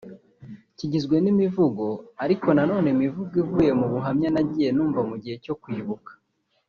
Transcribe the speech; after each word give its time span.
Kigizwe 0.77 1.15
n’imivugo 1.23 1.85
ariko 2.23 2.47
nanone 2.55 2.87
imivugo 2.95 3.33
ivuye 3.43 3.71
mu 3.79 3.87
buhamya 3.93 4.29
nagiye 4.33 4.69
numva 4.71 5.01
mu 5.09 5.15
gihe 5.21 5.35
cyo 5.45 5.55
kwibuka 5.61 6.11